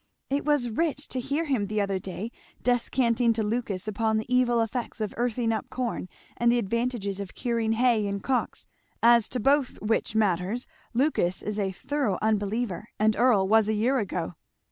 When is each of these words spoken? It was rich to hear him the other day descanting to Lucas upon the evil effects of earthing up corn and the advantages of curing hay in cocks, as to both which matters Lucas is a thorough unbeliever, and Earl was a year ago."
It 0.31 0.45
was 0.45 0.71
rich 0.71 1.07
to 1.09 1.19
hear 1.19 1.45
him 1.45 1.67
the 1.67 1.79
other 1.79 1.99
day 1.99 2.31
descanting 2.63 3.33
to 3.35 3.43
Lucas 3.43 3.87
upon 3.87 4.17
the 4.17 4.35
evil 4.35 4.59
effects 4.59 4.99
of 4.99 5.13
earthing 5.15 5.53
up 5.53 5.69
corn 5.69 6.09
and 6.37 6.51
the 6.51 6.57
advantages 6.57 7.19
of 7.19 7.35
curing 7.35 7.73
hay 7.73 8.07
in 8.07 8.19
cocks, 8.19 8.65
as 9.03 9.29
to 9.29 9.39
both 9.39 9.79
which 9.79 10.15
matters 10.15 10.65
Lucas 10.95 11.43
is 11.43 11.59
a 11.59 11.71
thorough 11.71 12.17
unbeliever, 12.19 12.87
and 12.99 13.15
Earl 13.15 13.47
was 13.47 13.69
a 13.69 13.73
year 13.75 13.99
ago." 13.99 14.33